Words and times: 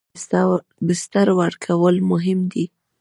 مېلمه 0.07 0.19
ته 0.29 0.39
پاک 0.47 0.63
بستر 0.87 1.27
ورکول 1.39 1.95
مهم 2.11 2.39
دي. 2.51 2.65